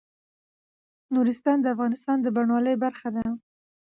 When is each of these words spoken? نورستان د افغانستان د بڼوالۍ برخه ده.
نورستان 1.13 1.57
د 1.61 1.65
افغانستان 1.75 2.17
د 2.21 2.27
بڼوالۍ 2.35 2.75
برخه 2.83 3.09
ده. 3.15 3.25